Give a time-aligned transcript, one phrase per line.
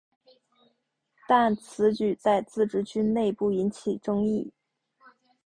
[1.27, 4.51] 但此举在自治军内部引起争议。